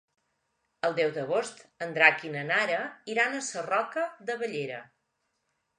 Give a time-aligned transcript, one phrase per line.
[0.87, 2.81] El deu d'agost en Drac i na Nara
[3.17, 4.83] iran a Sarroca de Bellera.